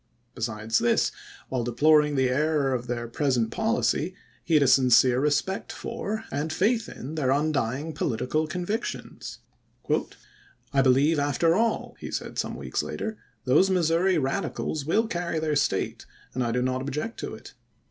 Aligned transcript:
Besides 0.33 0.79
this, 0.79 1.11
while 1.49 1.63
deploring 1.63 2.15
the 2.15 2.27
error 2.27 2.73
of 2.73 2.87
their 2.87 3.07
pres 3.07 3.37
ent 3.37 3.51
policy, 3.51 4.15
he 4.43 4.55
had 4.55 4.63
a 4.63 4.67
sincere 4.67 5.19
respect 5.19 5.71
for, 5.71 6.25
and 6.31 6.51
faith 6.51 6.89
in, 6.89 7.13
their 7.13 7.29
undying 7.29 7.93
political 7.93 8.47
convictions." 8.47 9.41
I 10.73 10.81
believe 10.81 11.19
after 11.19 11.53
all," 11.53 11.95
he 11.99 12.09
said 12.09 12.39
some 12.39 12.55
weeks 12.55 12.81
later," 12.81 13.19
those 13.45 13.69
Mis 13.69 13.91
souri 13.91 14.19
Radicals 14.19 14.85
will 14.87 15.05
carry 15.05 15.37
their 15.37 15.55
State, 15.55 16.07
and 16.33 16.43
I 16.43 16.51
do 16.51 16.63
not 16.63 16.81
object 16.81 17.19
to 17.19 17.35
it. 17.35 17.53